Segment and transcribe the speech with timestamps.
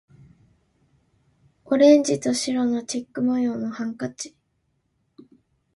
[1.65, 4.35] オレンジと白のチェック模様のハンカチ